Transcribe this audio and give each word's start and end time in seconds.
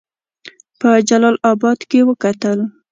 په 0.79 0.89
جلا 1.07 1.29
آباد 1.51 1.79
کې 1.89 1.99
وکتل. 2.09 2.59